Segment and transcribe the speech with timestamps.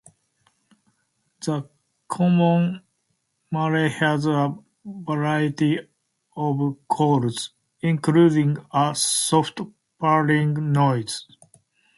[1.45, 1.69] The
[2.07, 2.81] common
[3.51, 5.77] murre has a variety
[6.35, 9.61] of calls, including a soft
[9.99, 11.27] purring noise.